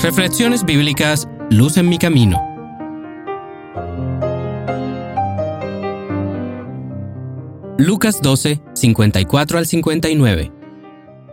Reflexiones 0.00 0.64
bíblicas 0.64 1.26
Luz 1.50 1.76
en 1.76 1.88
mi 1.88 1.98
camino. 1.98 2.40
Lucas 7.78 8.22
12, 8.22 8.60
54 8.74 9.58
al 9.58 9.66
59. 9.66 10.52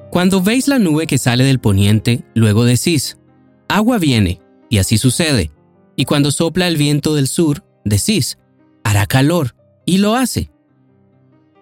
Cuando 0.10 0.42
veis 0.42 0.68
la 0.68 0.80
nube 0.80 1.06
que 1.06 1.20
sale 1.20 1.44
del 1.44 1.60
poniente, 1.60 2.24
luego 2.34 2.66
decís, 2.66 3.20
agua 3.68 4.00
viene, 4.00 4.42
y 4.72 4.80
así 4.80 4.98
sucede. 4.98 5.52
Y 5.96 6.06
cuando 6.06 6.32
sopla 6.32 6.68
el 6.68 6.78
viento 6.78 7.14
del 7.14 7.28
sur, 7.28 7.64
decís, 7.84 8.40
hará 8.84 9.06
calor, 9.06 9.56
y 9.86 10.00
lo 10.00 10.16
hace. 10.16 10.50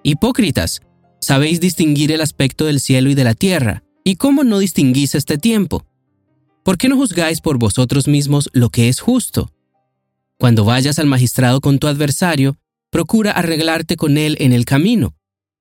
Hipócritas, 0.04 0.80
sabéis 1.20 1.60
distinguir 1.60 2.14
el 2.14 2.22
aspecto 2.22 2.64
del 2.64 2.80
cielo 2.80 3.10
y 3.10 3.14
de 3.14 3.26
la 3.26 3.34
tierra, 3.34 3.84
¿y 4.06 4.16
cómo 4.16 4.46
no 4.46 4.60
distinguís 4.60 5.16
este 5.16 5.38
tiempo? 5.38 5.86
¿Por 6.64 6.78
qué 6.78 6.88
no 6.88 6.96
juzgáis 6.96 7.42
por 7.42 7.58
vosotros 7.58 8.08
mismos 8.08 8.50
lo 8.54 8.70
que 8.70 8.88
es 8.88 9.02
justo? 9.02 9.52
Cuando 10.38 10.64
vayas 10.64 10.98
al 10.98 11.08
magistrado 11.08 11.60
con 11.60 11.78
tu 11.78 11.88
adversario, 11.88 12.58
procura 12.90 13.32
arreglarte 13.32 13.98
con 13.98 14.18
él 14.18 14.38
en 14.40 14.54
el 14.54 14.64
camino, 14.64 15.14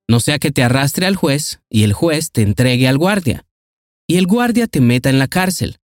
no 0.07 0.21
sea 0.21 0.39
que 0.39 0.51
te 0.51 0.63
arrastre 0.63 1.05
al 1.05 1.17
juez 1.17 1.59
y 1.69 1.83
el 1.83 1.91
juez 1.91 2.31
te 2.31 2.41
entregue 2.41 2.87
al 2.87 2.97
guardia, 2.97 3.45
y 4.07 4.15
el 4.15 4.27
guardia 4.27 4.67
te 4.67 4.79
meta 4.79 5.09
en 5.09 5.19
la 5.19 5.27
cárcel. 5.27 5.77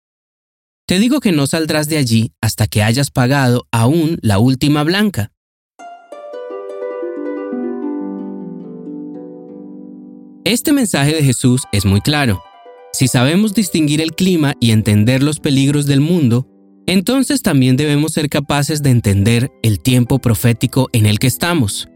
Te 0.87 1.01
digo 1.01 1.19
que 1.19 1.33
no 1.33 1.49
saldrás 1.49 1.89
de 1.89 1.99
allí 1.99 2.33
hasta 2.41 2.69
que 2.69 2.85
hayas 2.85 3.11
pagado 3.11 3.67
aún 3.73 4.19
la 4.23 4.39
última 4.39 4.85
blanca. 4.85 5.33
Este 10.45 10.73
mensaje 10.73 11.13
de 11.13 11.25
Jesús 11.25 11.63
es 11.73 11.85
muy 11.85 12.01
claro. 12.01 12.43
Si 12.93 13.07
sabemos 13.07 13.55
distinguir 13.55 14.01
el 14.01 14.15
clima 14.15 14.55
y 14.61 14.71
entender 14.71 15.23
los 15.23 15.41
peligros 15.41 15.87
del 15.87 16.01
mundo, 16.01 16.47
entonces 16.87 17.43
también 17.43 17.77
debemos 17.77 18.13
ser 18.13 18.29
capaces 18.29 18.83
de 18.83 18.91
entender 18.91 19.53
el 19.63 19.81
tiempo 19.81 20.19
profético 20.19 20.89
en 20.93 21.07
el 21.07 21.19
que 21.19 21.27
estamos. 21.27 21.89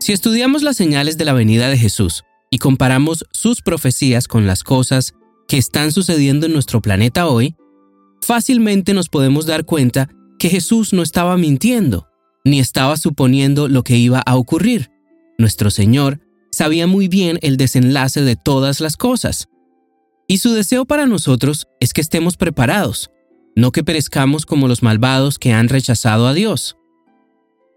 Si 0.00 0.12
estudiamos 0.12 0.62
las 0.62 0.76
señales 0.76 1.18
de 1.18 1.24
la 1.24 1.34
venida 1.34 1.68
de 1.68 1.78
Jesús 1.78 2.24
y 2.50 2.58
comparamos 2.58 3.24
sus 3.32 3.62
profecías 3.62 4.26
con 4.26 4.46
las 4.46 4.64
cosas 4.64 5.14
que 5.46 5.56
están 5.56 5.92
sucediendo 5.92 6.46
en 6.46 6.52
nuestro 6.52 6.80
planeta 6.82 7.28
hoy, 7.28 7.54
fácilmente 8.22 8.92
nos 8.92 9.08
podemos 9.08 9.46
dar 9.46 9.64
cuenta 9.64 10.08
que 10.38 10.48
Jesús 10.48 10.92
no 10.92 11.02
estaba 11.02 11.36
mintiendo, 11.36 12.08
ni 12.44 12.58
estaba 12.58 12.96
suponiendo 12.96 13.68
lo 13.68 13.84
que 13.84 13.98
iba 13.98 14.20
a 14.20 14.36
ocurrir. 14.36 14.90
Nuestro 15.38 15.70
Señor 15.70 16.20
sabía 16.50 16.86
muy 16.86 17.08
bien 17.08 17.38
el 17.42 17.56
desenlace 17.56 18.22
de 18.22 18.36
todas 18.36 18.80
las 18.80 18.96
cosas. 18.96 19.48
Y 20.30 20.38
su 20.38 20.52
deseo 20.52 20.84
para 20.84 21.06
nosotros 21.06 21.66
es 21.80 21.92
que 21.92 22.00
estemos 22.00 22.36
preparados, 22.36 23.10
no 23.56 23.72
que 23.72 23.82
perezcamos 23.82 24.46
como 24.46 24.68
los 24.68 24.80
malvados 24.80 25.40
que 25.40 25.52
han 25.52 25.68
rechazado 25.68 26.28
a 26.28 26.34
Dios. 26.34 26.76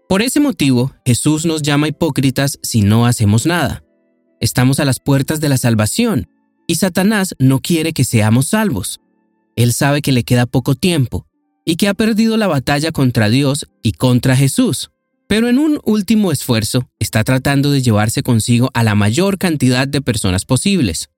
Por 0.08 0.22
ese 0.22 0.38
motivo, 0.38 0.94
Jesús 1.04 1.46
nos 1.46 1.62
llama 1.62 1.88
hipócritas 1.88 2.60
si 2.62 2.82
no 2.82 3.06
hacemos 3.06 3.44
nada. 3.44 3.82
Estamos 4.38 4.78
a 4.78 4.84
las 4.84 5.00
puertas 5.00 5.40
de 5.40 5.48
la 5.48 5.58
salvación, 5.58 6.28
y 6.68 6.76
Satanás 6.76 7.34
no 7.40 7.58
quiere 7.58 7.92
que 7.92 8.04
seamos 8.04 8.46
salvos. 8.46 9.00
Él 9.56 9.72
sabe 9.72 10.00
que 10.00 10.12
le 10.12 10.22
queda 10.22 10.46
poco 10.46 10.76
tiempo, 10.76 11.26
y 11.64 11.74
que 11.74 11.88
ha 11.88 11.94
perdido 11.94 12.36
la 12.36 12.46
batalla 12.46 12.92
contra 12.92 13.30
Dios 13.30 13.66
y 13.82 13.94
contra 13.94 14.36
Jesús. 14.36 14.92
Pero 15.26 15.48
en 15.48 15.58
un 15.58 15.80
último 15.84 16.30
esfuerzo 16.30 16.88
está 17.00 17.24
tratando 17.24 17.72
de 17.72 17.82
llevarse 17.82 18.22
consigo 18.22 18.70
a 18.74 18.84
la 18.84 18.94
mayor 18.94 19.38
cantidad 19.38 19.88
de 19.88 20.00
personas 20.00 20.44
posibles. 20.44 21.10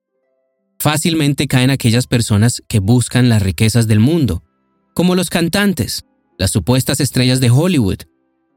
Fácilmente 0.78 1.46
caen 1.46 1.70
aquellas 1.70 2.06
personas 2.06 2.62
que 2.69 2.78
buscan 2.78 3.28
las 3.28 3.42
riquezas 3.42 3.86
del 3.86 4.00
mundo, 4.00 4.42
como 4.94 5.14
los 5.14 5.30
cantantes, 5.30 6.05
las 6.38 6.50
supuestas 6.50 7.00
estrellas 7.00 7.41
de 7.41 7.50
Hollywood 7.50 7.98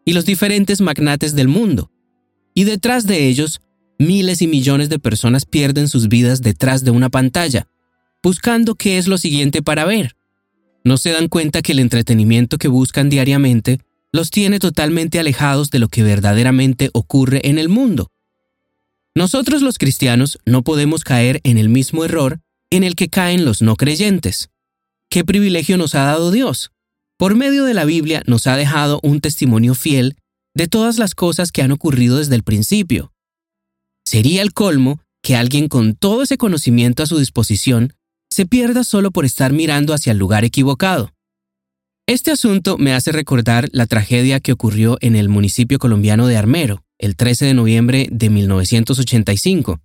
y 0.05 0.13
los 0.13 0.25
diferentes 0.25 0.81
magnates 0.81 1.35
del 1.35 1.47
mundo. 1.47 1.91
Y 2.53 2.65
detrás 2.65 3.05
de 3.05 3.27
ellos, 3.27 3.61
miles 3.97 4.41
y 4.41 4.47
millones 4.47 4.89
de 4.89 4.99
personas 4.99 5.45
pierden 5.45 5.87
sus 5.87 6.08
vidas 6.08 6.41
detrás 6.41 6.83
de 6.83 6.91
una 6.91 7.09
pantalla, 7.09 7.67
buscando 8.23 8.75
qué 8.75 8.97
es 8.97 9.08
lo 9.08 9.17
siguiente 9.17 9.61
para 9.61 9.85
ver. 9.85 10.15
No 10.83 10.97
se 10.97 11.11
dan 11.11 11.27
cuenta 11.27 11.61
que 11.61 11.73
el 11.73 11.79
entretenimiento 11.79 12.58
que 12.58 12.67
buscan 12.67 13.09
diariamente 13.09 13.79
los 14.11 14.31
tiene 14.31 14.59
totalmente 14.59 15.19
alejados 15.19 15.69
de 15.69 15.79
lo 15.79 15.87
que 15.87 16.03
verdaderamente 16.03 16.89
ocurre 16.93 17.41
en 17.43 17.59
el 17.59 17.69
mundo. 17.69 18.09
Nosotros 19.19 19.61
los 19.61 19.77
cristianos 19.77 20.39
no 20.45 20.63
podemos 20.63 21.03
caer 21.03 21.41
en 21.43 21.57
el 21.57 21.67
mismo 21.67 22.05
error 22.05 22.39
en 22.71 22.85
el 22.85 22.95
que 22.95 23.09
caen 23.09 23.43
los 23.43 23.61
no 23.61 23.75
creyentes. 23.75 24.49
¿Qué 25.09 25.25
privilegio 25.25 25.77
nos 25.77 25.93
ha 25.93 26.05
dado 26.05 26.31
Dios? 26.31 26.71
Por 27.17 27.35
medio 27.35 27.65
de 27.65 27.73
la 27.73 27.83
Biblia 27.83 28.23
nos 28.27 28.47
ha 28.47 28.55
dejado 28.55 29.02
un 29.03 29.19
testimonio 29.19 29.75
fiel 29.75 30.15
de 30.55 30.69
todas 30.69 30.97
las 30.99 31.15
cosas 31.15 31.52
que 31.52 31.61
han 31.61 31.73
ocurrido 31.73 32.19
desde 32.19 32.35
el 32.35 32.43
principio. 32.43 33.11
Sería 34.05 34.41
el 34.41 34.53
colmo 34.53 35.02
que 35.21 35.35
alguien 35.35 35.67
con 35.67 35.95
todo 35.95 36.23
ese 36.23 36.37
conocimiento 36.37 37.03
a 37.03 37.05
su 37.05 37.17
disposición 37.19 37.95
se 38.29 38.45
pierda 38.45 38.85
solo 38.85 39.11
por 39.11 39.25
estar 39.25 39.52
mirando 39.52 39.93
hacia 39.93 40.13
el 40.13 40.17
lugar 40.17 40.45
equivocado. 40.45 41.11
Este 42.08 42.31
asunto 42.31 42.77
me 42.77 42.93
hace 42.93 43.11
recordar 43.11 43.67
la 43.73 43.85
tragedia 43.85 44.39
que 44.39 44.53
ocurrió 44.53 44.97
en 45.02 45.17
el 45.17 45.27
municipio 45.27 45.77
colombiano 45.77 46.25
de 46.25 46.37
Armero, 46.37 46.85
el 46.99 47.15
13 47.15 47.45
de 47.45 47.54
noviembre 47.54 48.08
de 48.11 48.30
1985. 48.30 49.82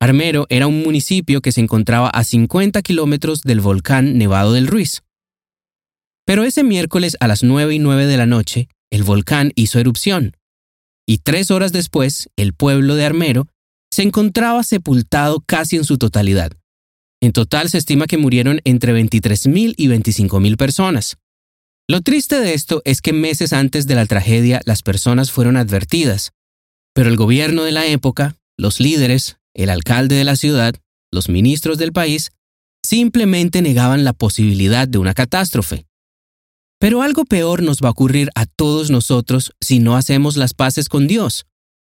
Armero 0.00 0.46
era 0.50 0.66
un 0.66 0.82
municipio 0.82 1.40
que 1.40 1.52
se 1.52 1.60
encontraba 1.60 2.08
a 2.08 2.24
50 2.24 2.82
kilómetros 2.82 3.42
del 3.42 3.60
volcán 3.60 4.18
Nevado 4.18 4.52
del 4.52 4.66
Ruiz. 4.66 5.02
Pero 6.26 6.44
ese 6.44 6.64
miércoles 6.64 7.16
a 7.20 7.28
las 7.28 7.42
9 7.42 7.74
y 7.74 7.78
9 7.78 8.06
de 8.06 8.16
la 8.16 8.26
noche, 8.26 8.68
el 8.90 9.04
volcán 9.04 9.52
hizo 9.54 9.78
erupción, 9.78 10.36
y 11.06 11.18
tres 11.18 11.50
horas 11.50 11.72
después, 11.72 12.30
el 12.36 12.52
pueblo 12.54 12.94
de 12.94 13.04
Armero 13.04 13.46
se 13.90 14.02
encontraba 14.02 14.62
sepultado 14.64 15.42
casi 15.44 15.76
en 15.76 15.84
su 15.84 15.98
totalidad. 15.98 16.52
En 17.20 17.32
total 17.32 17.68
se 17.70 17.78
estima 17.78 18.06
que 18.06 18.18
murieron 18.18 18.60
entre 18.64 18.94
23.000 18.94 19.74
y 19.76 19.88
25.000 19.88 20.56
personas. 20.56 21.16
Lo 21.92 22.00
triste 22.00 22.40
de 22.40 22.54
esto 22.54 22.80
es 22.86 23.02
que 23.02 23.12
meses 23.12 23.52
antes 23.52 23.86
de 23.86 23.94
la 23.94 24.06
tragedia 24.06 24.62
las 24.64 24.80
personas 24.80 25.30
fueron 25.30 25.58
advertidas, 25.58 26.32
pero 26.94 27.10
el 27.10 27.16
gobierno 27.16 27.64
de 27.64 27.72
la 27.72 27.84
época, 27.84 28.38
los 28.56 28.80
líderes, 28.80 29.36
el 29.52 29.68
alcalde 29.68 30.14
de 30.14 30.24
la 30.24 30.36
ciudad, 30.36 30.74
los 31.12 31.28
ministros 31.28 31.76
del 31.76 31.92
país, 31.92 32.30
simplemente 32.82 33.60
negaban 33.60 34.04
la 34.04 34.14
posibilidad 34.14 34.88
de 34.88 34.96
una 34.96 35.12
catástrofe. 35.12 35.84
Pero 36.80 37.02
algo 37.02 37.26
peor 37.26 37.62
nos 37.62 37.80
va 37.80 37.88
a 37.88 37.92
ocurrir 37.92 38.30
a 38.36 38.46
todos 38.46 38.90
nosotros 38.90 39.52
si 39.60 39.78
no 39.78 39.94
hacemos 39.94 40.38
las 40.38 40.54
paces 40.54 40.88
con 40.88 41.06
Dios, 41.06 41.44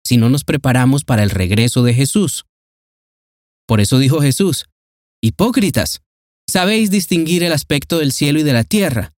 si 0.07 0.19
no 0.19 0.29
nos 0.29 0.45
preparamos 0.45 1.05
para 1.05 1.23
el 1.23 1.31
regreso 1.31 1.83
de 1.83 1.95
Jesús. 1.95 2.45
Por 3.67 3.81
eso 3.81 3.99
dijo 3.99 4.21
Jesús, 4.21 4.67
Hipócritas, 5.23 6.03
sabéis 6.47 6.91
distinguir 6.91 7.43
el 7.43 7.55
aspecto 7.55 8.01
del 8.01 8.13
cielo 8.13 8.39
y 8.41 8.43
de 8.43 8.53
la 8.53 8.65
tierra. 8.65 9.14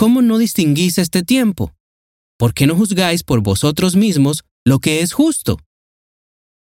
¿Cómo 0.00 0.22
no 0.22 0.38
distinguís 0.38 0.96
este 0.96 1.22
tiempo? 1.22 1.74
¿Por 2.38 2.54
qué 2.54 2.66
no 2.66 2.74
juzgáis 2.74 3.22
por 3.22 3.42
vosotros 3.42 3.96
mismos 3.96 4.44
lo 4.64 4.78
que 4.78 5.02
es 5.02 5.12
justo? 5.12 5.58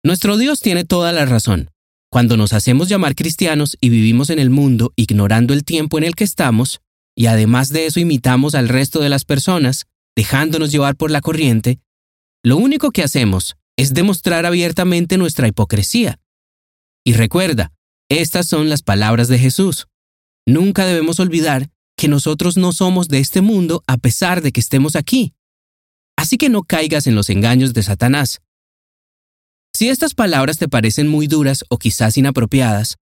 Nuestro 0.03 0.39
Dios 0.39 0.61
tiene 0.61 0.87
toda 0.87 1.13
la 1.13 1.27
razón. 1.27 1.71
Cuando 2.11 2.39
nos 2.39 2.55
hacemos 2.55 2.89
llamar 2.89 3.15
cristianos 3.15 3.77
y 3.83 3.91
vivimos 3.91 4.31
en 4.31 4.39
el 4.39 4.49
mundo 4.49 4.95
ignorando 4.97 5.53
el 5.53 5.67
tiempo 5.67 5.99
en 5.99 6.05
el 6.05 6.15
que 6.15 6.25
estamos, 6.25 6.81
y 7.15 7.27
además 7.27 7.69
de 7.69 7.85
eso 7.85 8.01
imitamos 8.01 8.55
al 8.55 8.67
resto 8.67 8.99
de 8.99 9.11
las 9.11 9.27
personas, 9.27 9.85
dejándonos 10.17 10.73
llevar 10.73 10.97
por 10.97 11.11
la 11.11 11.21
corriente, 11.21 11.81
lo 12.43 12.57
único 12.57 12.93
que 12.93 13.03
hacemos 13.03 13.59
es 13.77 13.93
demostrar 13.93 14.47
abiertamente 14.47 15.19
nuestra 15.19 15.49
hipocresía. 15.49 16.19
Y 17.05 17.13
recuerda, 17.13 17.75
estas 18.09 18.49
son 18.49 18.71
las 18.71 18.81
palabras 18.81 19.29
de 19.29 19.39
Jesús. 19.39 19.87
Nunca 20.47 20.87
debemos 20.87 21.21
olvidar 21.21 21.69
que 21.99 22.09
nosotros 22.09 22.57
no 22.57 22.73
somos 22.73 23.09
de 23.09 23.19
este 23.19 23.43
mundo 23.43 23.83
a 23.87 23.99
pesar 23.99 24.41
de 24.41 24.53
que 24.53 24.61
estemos 24.61 24.97
aquí. 24.97 25.35
Así 26.17 26.39
que 26.39 26.49
no 26.49 26.63
caigas 26.63 27.07
en 27.07 27.15
los 27.15 27.29
engaños 27.29 27.75
de 27.75 27.83
Satanás. 27.83 28.41
Si 29.75 29.89
estas 29.91 30.15
palabras 30.15 30.57
te 30.57 30.69
parecen 30.69 31.09
muy 31.09 31.27
duras 31.27 31.65
o 31.69 31.77
quizás 31.77 32.17
inapropiadas, 32.17 32.97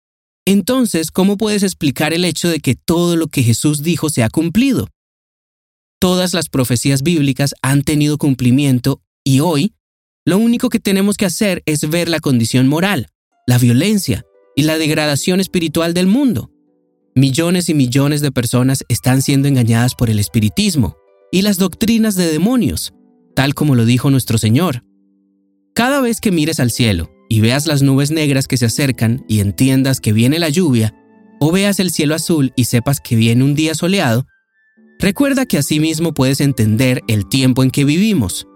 entonces, 0.44 1.10
¿cómo 1.10 1.36
puedes 1.36 1.62
explicar 1.62 2.12
el 2.12 2.24
hecho 2.24 2.48
de 2.48 2.58
que 2.60 2.74
todo 2.74 3.16
lo 3.16 3.28
que 3.28 3.42
Jesús 3.42 3.82
dijo 3.82 4.10
se 4.10 4.22
ha 4.22 4.30
cumplido? 4.30 4.88
Todas 6.00 6.34
las 6.34 6.48
profecías 6.48 7.02
bíblicas 7.02 7.54
han 7.62 7.82
tenido 7.82 8.18
cumplimiento 8.18 9.00
y 9.24 9.40
hoy 9.40 9.74
lo 10.24 10.38
único 10.38 10.70
que 10.70 10.80
tenemos 10.80 11.16
que 11.16 11.26
hacer 11.26 11.62
es 11.66 11.88
ver 11.88 12.08
la 12.08 12.20
condición 12.20 12.66
moral, 12.66 13.10
la 13.46 13.58
violencia, 13.58 14.24
y 14.56 14.62
la 14.62 14.78
degradación 14.78 15.38
espiritual 15.38 15.92
del 15.94 16.06
mundo. 16.06 16.50
Millones 17.18 17.70
y 17.70 17.74
millones 17.74 18.20
de 18.20 18.30
personas 18.30 18.84
están 18.90 19.22
siendo 19.22 19.48
engañadas 19.48 19.94
por 19.94 20.10
el 20.10 20.18
espiritismo 20.18 20.98
y 21.32 21.40
las 21.40 21.56
doctrinas 21.56 22.14
de 22.14 22.30
demonios, 22.30 22.92
tal 23.34 23.54
como 23.54 23.74
lo 23.74 23.86
dijo 23.86 24.10
nuestro 24.10 24.36
Señor. 24.36 24.84
Cada 25.74 26.02
vez 26.02 26.20
que 26.20 26.30
mires 26.30 26.60
al 26.60 26.70
cielo 26.70 27.10
y 27.30 27.40
veas 27.40 27.66
las 27.66 27.80
nubes 27.80 28.10
negras 28.10 28.46
que 28.46 28.58
se 28.58 28.66
acercan 28.66 29.24
y 29.30 29.40
entiendas 29.40 30.02
que 30.02 30.12
viene 30.12 30.38
la 30.38 30.50
lluvia, 30.50 30.94
o 31.40 31.50
veas 31.52 31.80
el 31.80 31.90
cielo 31.90 32.14
azul 32.14 32.52
y 32.54 32.64
sepas 32.66 33.00
que 33.00 33.16
viene 33.16 33.44
un 33.44 33.54
día 33.54 33.74
soleado, 33.74 34.26
recuerda 34.98 35.46
que 35.46 35.56
asimismo 35.56 36.12
puedes 36.12 36.42
entender 36.42 37.00
el 37.08 37.26
tiempo 37.30 37.62
en 37.62 37.70
que 37.70 37.86
vivimos. 37.86 38.46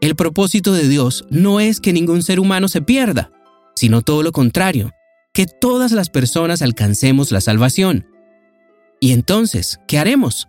El 0.00 0.16
propósito 0.16 0.72
de 0.72 0.88
Dios 0.88 1.26
no 1.28 1.60
es 1.60 1.78
que 1.78 1.92
ningún 1.92 2.22
ser 2.22 2.40
humano 2.40 2.68
se 2.68 2.80
pierda, 2.80 3.30
sino 3.76 4.00
todo 4.00 4.22
lo 4.22 4.32
contrario, 4.32 4.92
que 5.38 5.46
todas 5.46 5.92
las 5.92 6.10
personas 6.10 6.62
alcancemos 6.62 7.30
la 7.30 7.40
salvación. 7.40 8.08
Y 8.98 9.12
entonces, 9.12 9.78
¿qué 9.86 10.00
haremos? 10.00 10.48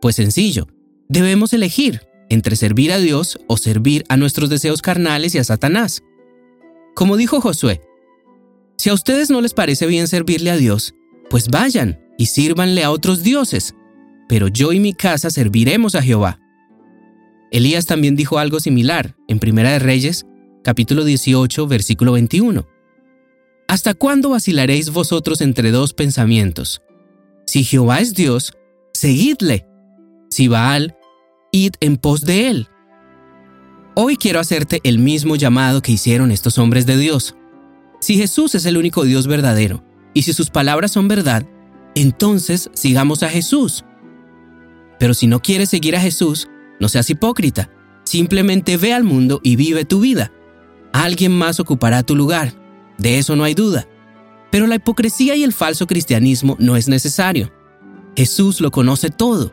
Pues 0.00 0.16
sencillo, 0.16 0.68
debemos 1.10 1.52
elegir 1.52 2.00
entre 2.30 2.56
servir 2.56 2.92
a 2.92 2.96
Dios 2.96 3.38
o 3.46 3.58
servir 3.58 4.06
a 4.08 4.16
nuestros 4.16 4.48
deseos 4.48 4.80
carnales 4.80 5.34
y 5.34 5.38
a 5.38 5.44
Satanás. 5.44 6.02
Como 6.94 7.18
dijo 7.18 7.42
Josué, 7.42 7.82
si 8.78 8.88
a 8.88 8.94
ustedes 8.94 9.28
no 9.28 9.42
les 9.42 9.52
parece 9.52 9.86
bien 9.86 10.08
servirle 10.08 10.50
a 10.50 10.56
Dios, 10.56 10.94
pues 11.28 11.48
vayan 11.48 12.00
y 12.16 12.24
sírvanle 12.24 12.84
a 12.84 12.90
otros 12.90 13.22
dioses, 13.22 13.74
pero 14.30 14.48
yo 14.48 14.72
y 14.72 14.80
mi 14.80 14.94
casa 14.94 15.28
serviremos 15.28 15.94
a 15.94 16.00
Jehová. 16.00 16.40
Elías 17.50 17.84
también 17.84 18.16
dijo 18.16 18.38
algo 18.38 18.60
similar 18.60 19.14
en 19.28 19.40
Primera 19.40 19.72
de 19.72 19.78
Reyes, 19.78 20.24
capítulo 20.62 21.04
18, 21.04 21.66
versículo 21.66 22.12
21. 22.12 22.73
¿Hasta 23.68 23.94
cuándo 23.94 24.30
vacilaréis 24.30 24.90
vosotros 24.90 25.40
entre 25.40 25.70
dos 25.70 25.94
pensamientos? 25.94 26.82
Si 27.46 27.64
Jehová 27.64 28.00
es 28.00 28.14
Dios, 28.14 28.52
seguidle. 28.92 29.66
Si 30.30 30.48
Baal, 30.48 30.96
id 31.52 31.72
en 31.80 31.96
pos 31.96 32.22
de 32.22 32.48
él. 32.48 32.68
Hoy 33.94 34.16
quiero 34.16 34.40
hacerte 34.40 34.80
el 34.84 34.98
mismo 34.98 35.36
llamado 35.36 35.80
que 35.80 35.92
hicieron 35.92 36.32
estos 36.32 36.58
hombres 36.58 36.84
de 36.84 36.96
Dios. 36.96 37.36
Si 38.00 38.16
Jesús 38.16 38.54
es 38.54 38.66
el 38.66 38.76
único 38.76 39.04
Dios 39.04 39.26
verdadero, 39.26 39.84
y 40.12 40.22
si 40.22 40.32
sus 40.32 40.50
palabras 40.50 40.92
son 40.92 41.08
verdad, 41.08 41.46
entonces 41.94 42.70
sigamos 42.74 43.22
a 43.22 43.28
Jesús. 43.28 43.84
Pero 44.98 45.14
si 45.14 45.26
no 45.26 45.40
quieres 45.40 45.70
seguir 45.70 45.96
a 45.96 46.00
Jesús, 46.00 46.48
no 46.80 46.88
seas 46.88 47.08
hipócrita. 47.10 47.70
Simplemente 48.04 48.76
ve 48.76 48.92
al 48.92 49.04
mundo 49.04 49.40
y 49.42 49.56
vive 49.56 49.84
tu 49.84 50.00
vida. 50.00 50.32
Alguien 50.92 51.32
más 51.32 51.60
ocupará 51.60 52.02
tu 52.02 52.14
lugar. 52.16 52.52
De 52.98 53.18
eso 53.18 53.36
no 53.36 53.44
hay 53.44 53.54
duda. 53.54 53.86
Pero 54.50 54.66
la 54.66 54.76
hipocresía 54.76 55.34
y 55.36 55.42
el 55.42 55.52
falso 55.52 55.86
cristianismo 55.86 56.56
no 56.58 56.76
es 56.76 56.88
necesario. 56.88 57.52
Jesús 58.16 58.60
lo 58.60 58.70
conoce 58.70 59.10
todo. 59.10 59.52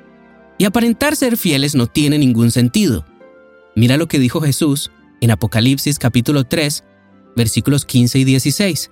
Y 0.57 0.65
aparentar 0.65 1.15
ser 1.15 1.37
fieles 1.37 1.73
no 1.73 1.87
tiene 1.87 2.19
ningún 2.19 2.51
sentido. 2.51 3.05
Mira 3.75 3.97
lo 3.97 4.07
que 4.07 4.19
dijo 4.19 4.41
Jesús 4.41 4.91
en 5.21 5.31
Apocalipsis 5.31 5.97
capítulo 5.97 6.43
3, 6.43 6.83
versículos 7.35 7.85
15 7.85 8.19
y 8.19 8.23
16. 8.25 8.91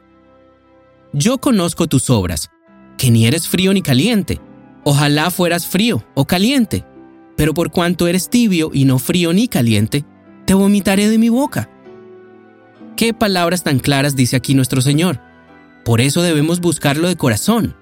Yo 1.14 1.40
conozco 1.40 1.88
tus 1.88 2.10
obras, 2.10 2.50
que 2.98 3.12
ni 3.12 3.26
eres 3.26 3.48
frío 3.48 3.74
ni 3.74 3.82
caliente. 3.82 4.40
Ojalá 4.84 5.32
fueras 5.32 5.68
frío 5.68 6.04
o 6.16 6.26
caliente, 6.26 6.86
pero 7.36 7.54
por 7.54 7.72
cuanto 7.72 8.08
eres 8.08 8.30
tibio 8.30 8.72
y 8.74 8.86
no 8.86 9.00
frío 9.00 9.34
ni 9.34 9.48
caliente, 9.48 10.06
te 10.46 10.54
vomitaré 10.54 11.10
de 11.10 11.18
mi 11.18 11.30
boca. 11.30 11.70
¿Qué 13.00 13.14
palabras 13.14 13.64
tan 13.64 13.80
claras 13.80 14.18
dice 14.18 14.36
aquí 14.36 14.56
nuestro 14.56 14.82
Señor? 14.82 15.22
Por 15.86 16.02
eso 16.02 16.22
debemos 16.22 16.60
buscarlo 16.60 17.08
de 17.08 17.16
corazón. 17.16 17.74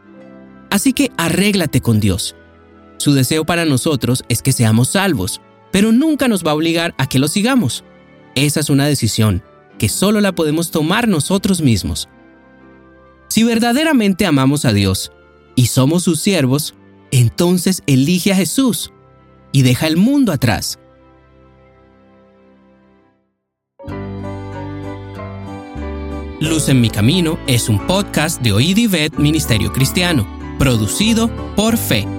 Así 0.70 0.94
que 0.94 1.12
arréglate 1.18 1.82
con 1.82 2.00
Dios. 2.00 2.36
Su 2.98 3.14
deseo 3.14 3.44
para 3.44 3.66
nosotros 3.66 4.24
es 4.30 4.44
que 4.44 4.52
seamos 4.52 4.90
salvos, 4.90 5.42
pero 5.72 5.92
nunca 5.92 6.28
nos 6.28 6.46
va 6.46 6.52
a 6.52 6.54
obligar 6.54 6.94
a 7.00 7.10
que 7.10 7.18
lo 7.18 7.28
sigamos. 7.30 7.84
Esa 8.36 8.60
es 8.60 8.70
una 8.70 8.86
decisión 8.86 9.42
que 9.80 9.90
solo 9.90 10.22
la 10.22 10.36
podemos 10.36 10.70
tomar 10.70 11.08
nosotros 11.08 11.62
mismos. 11.62 12.10
Si 13.28 13.44
verdaderamente 13.44 14.28
amamos 14.28 14.66
a 14.66 14.72
Dios 14.72 15.12
y 15.56 15.66
somos 15.66 16.04
sus 16.04 16.20
siervos, 16.20 16.76
entonces 17.10 17.82
elige 17.88 18.34
a 18.34 18.36
Jesús 18.36 18.94
y 19.52 19.64
deja 19.64 19.88
el 19.88 19.98
mundo 19.98 20.32
atrás. 20.32 20.78
Luz 26.40 26.70
en 26.70 26.82
mi 26.82 26.92
camino 26.92 27.40
es 27.48 27.68
un 27.68 27.80
podcast 27.88 28.42
de 28.44 28.52
Oíd 28.52 28.78
Ministerio 29.18 29.74
Cristiano, 29.74 30.28
producido 30.60 31.30
por 31.56 31.78
Fe. 31.78 32.17